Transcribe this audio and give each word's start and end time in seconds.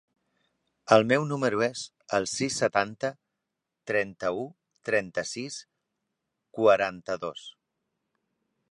El 0.95 1.03
meu 1.09 1.25
número 1.31 1.59
es 1.65 1.83
el 2.19 2.25
sis, 2.31 2.57
setanta, 2.63 3.13
trenta-u, 3.93 4.47
trenta-sis, 4.91 5.63
quaranta-dos. 6.61 7.47